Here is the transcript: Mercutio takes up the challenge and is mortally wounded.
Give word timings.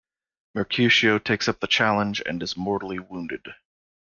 Mercutio 0.55 1.19
takes 1.19 1.47
up 1.47 1.59
the 1.59 1.67
challenge 1.67 2.23
and 2.25 2.41
is 2.41 2.57
mortally 2.57 2.97
wounded. 2.97 3.53